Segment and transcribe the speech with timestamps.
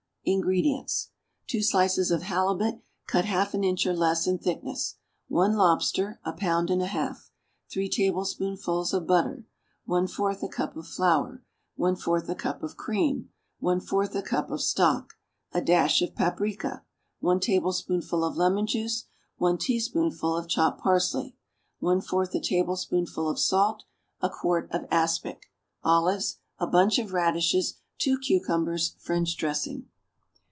[0.21, 1.09] = INGREDIENTS.
[1.47, 4.97] 2 slices of halibut, cut half an inch or less in thickness.
[5.29, 7.31] 1 lobster (a pound and a half).
[7.71, 9.47] 3 tablespoonfuls of butter.
[9.87, 11.43] 1/4 a cup of flour.
[11.79, 13.31] 1/4 a cup of cream.
[13.63, 15.15] 1/4 a cup of stock.
[15.53, 16.83] A dash of paprica.
[17.21, 19.05] 1 tablespoonful of lemon juice.
[19.37, 21.35] 1 teaspoonful of chopped parsley.
[21.81, 23.85] 1/4 a tablespoonful of salt.
[24.19, 25.47] 1 quart of aspic.
[25.83, 26.37] Olives.
[26.59, 27.77] A bunch of radishes.
[27.97, 28.93] 2 cucumbers.
[28.99, 29.87] French dressing.